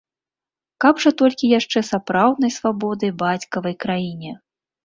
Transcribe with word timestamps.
Каб 0.85 1.01
жа 1.03 1.11
толькі 1.21 1.51
яшчэ 1.59 1.79
сапраўднай 1.91 2.51
свабоды 2.57 3.13
бацькавай 3.23 3.75
краіне! 3.87 4.31